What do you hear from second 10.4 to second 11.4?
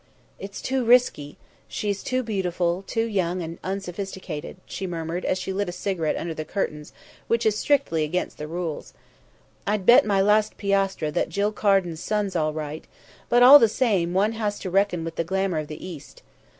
piastre that